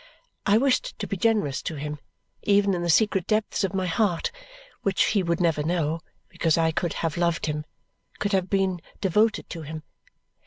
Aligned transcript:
I 0.47 0.57
wished 0.57 0.97
to 0.97 1.05
be 1.05 1.15
generous 1.15 1.61
to 1.61 1.75
him, 1.75 1.99
even 2.41 2.73
in 2.73 2.81
the 2.81 2.89
secret 2.89 3.27
depths 3.27 3.63
of 3.63 3.75
my 3.75 3.85
heart, 3.85 4.31
which 4.81 5.03
he 5.03 5.21
would 5.21 5.39
never 5.39 5.61
know, 5.61 5.99
because 6.27 6.57
I 6.57 6.71
could 6.71 6.93
have 7.05 7.17
loved 7.17 7.45
him 7.45 7.65
could 8.17 8.31
have 8.31 8.49
been 8.49 8.81
devoted 8.99 9.47
to 9.51 9.61
him. 9.61 9.83